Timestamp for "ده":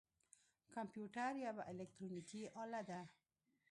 2.89-3.01